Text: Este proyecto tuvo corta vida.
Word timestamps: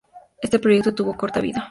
Este 0.41 0.57
proyecto 0.57 0.95
tuvo 0.95 1.15
corta 1.15 1.39
vida. 1.39 1.69